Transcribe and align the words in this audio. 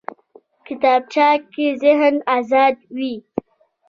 کتابچه 0.65 1.27
کې 1.53 1.65
ذهن 1.83 2.15
ازاد 2.37 2.75
وي 2.95 3.15